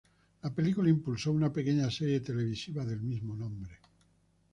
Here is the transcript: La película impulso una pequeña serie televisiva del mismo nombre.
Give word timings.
La 0.41 0.49
película 0.51 0.89
impulso 0.89 1.31
una 1.31 1.53
pequeña 1.53 1.91
serie 1.91 2.21
televisiva 2.21 2.83
del 2.83 3.01
mismo 3.01 3.35
nombre. 3.35 3.77